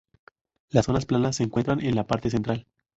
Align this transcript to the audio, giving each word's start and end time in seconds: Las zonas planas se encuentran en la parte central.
Las 0.71 0.87
zonas 0.87 1.05
planas 1.05 1.35
se 1.35 1.43
encuentran 1.43 1.79
en 1.79 1.93
la 1.95 2.07
parte 2.07 2.31
central. 2.31 2.65